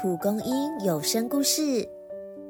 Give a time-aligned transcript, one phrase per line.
[0.00, 1.86] 蒲公英有声故事：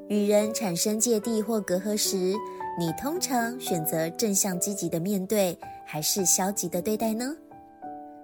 [0.07, 2.33] 与人产生芥蒂或隔阂时，
[2.79, 7.35] 你通常选择正向积极的面对，还是消极的对待呢？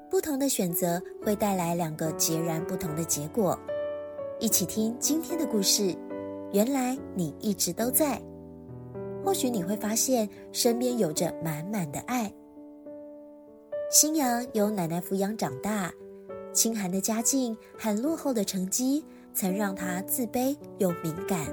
[0.10, 3.60] 不同的选择会带来两个截然不同的结果。
[4.40, 5.94] 一起听今天的故事。
[6.54, 8.20] 原来你一直都在。
[9.24, 12.32] 或许你会发现身边有着满满的爱。
[13.92, 15.92] 新阳由奶奶抚养长大。
[16.52, 21.46] 清寒的家境和落后的成绩，曾让他自卑又敏感。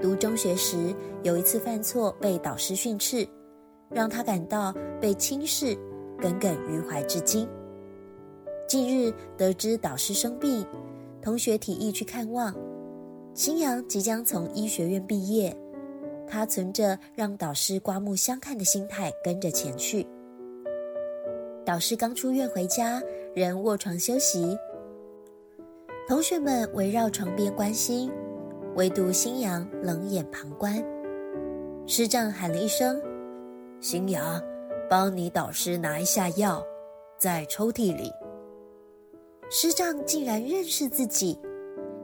[0.00, 3.26] 读中学时，有一次犯错被导师训斥，
[3.88, 5.76] 让他感到被轻视，
[6.20, 7.48] 耿耿于怀至今。
[8.68, 10.64] 近日得知导师生病，
[11.22, 12.54] 同学提议去看望。
[13.32, 15.56] 新阳即将从医学院毕业，
[16.28, 20.06] 他存着让导师刮目相看的心态跟着前去。
[21.64, 23.02] 导师刚出院回家。
[23.36, 24.56] 人卧床休息，
[26.08, 28.10] 同学们围绕床边关心，
[28.76, 30.82] 唯独新阳冷眼旁观。
[31.86, 32.98] 师长喊了一声
[33.78, 34.42] ：“新阳，
[34.88, 36.64] 帮你导师拿一下药，
[37.18, 38.10] 在抽屉里。”
[39.52, 41.38] 师长竟然认识自己，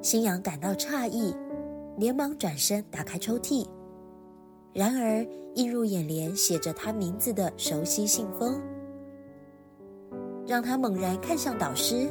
[0.02, 1.34] 新阳感到诧异，
[1.96, 3.66] 连忙转身打开抽屉，
[4.74, 8.60] 然而映入眼帘写着他名字的熟悉信封。
[10.52, 12.10] 让他猛然看向导师，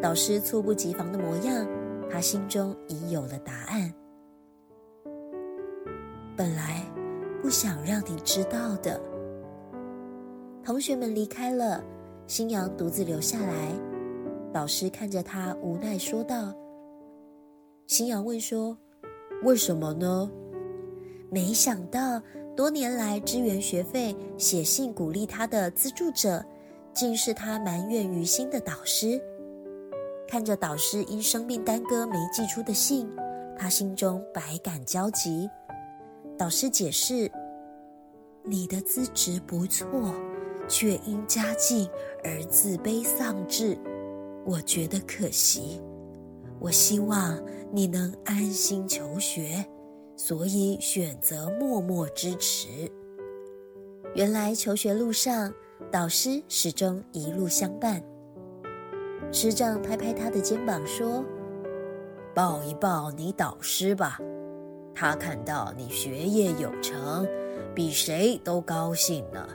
[0.00, 1.66] 导师猝不及防的模样，
[2.08, 3.92] 他心中已有了答案。
[6.36, 6.86] 本来
[7.42, 9.00] 不想让你知道的。
[10.62, 11.82] 同学们离开了，
[12.28, 13.72] 新阳独自留下来。
[14.52, 16.54] 导师看着他，无奈说道
[17.88, 18.78] ：“新阳问说，
[19.42, 20.30] 为什么呢？
[21.28, 22.22] 没想到
[22.54, 26.40] 多年来支援学费、写信鼓励他的资助者。”
[26.94, 29.20] 竟是他埋怨于心的导师。
[30.26, 33.08] 看着导师因生病耽搁没寄出的信，
[33.58, 35.48] 他心中百感交集。
[36.38, 37.30] 导师解释
[38.42, 40.14] ：“你的资质不错，
[40.68, 41.88] 却因家境
[42.24, 43.76] 而自卑丧志，
[44.44, 45.80] 我觉得可惜。
[46.58, 47.38] 我希望
[47.70, 49.64] 你能安心求学，
[50.16, 52.68] 所以选择默默支持。
[54.14, 55.52] 原来求学路上。”
[55.90, 58.02] 导师始终一路相伴。
[59.32, 61.24] 师长拍拍他的肩膀说
[62.34, 64.18] ：“抱一抱你导师吧，
[64.94, 67.26] 他看到你学业有成，
[67.74, 69.48] 比谁都高兴呢。”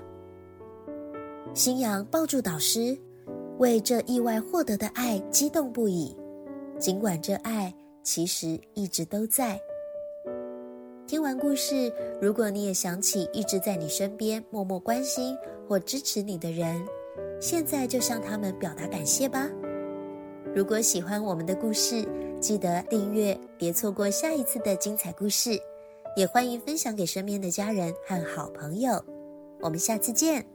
[1.54, 2.98] 新阳抱住导师，
[3.58, 6.16] 为这意外获得的爱激动不已。
[6.78, 9.60] 尽管这爱其实一直都在。
[11.10, 15.36] 听完故事，如果你也想起一直在你身边默默关心
[15.68, 16.86] 或支持你的人，
[17.42, 19.50] 现在就向他们表达感谢吧。
[20.54, 22.08] 如果喜欢我们的故事，
[22.40, 25.60] 记得订阅，别错过下一次的精彩故事。
[26.16, 29.04] 也欢迎分享给身边的家人和好朋友。
[29.62, 30.46] 我们下次见。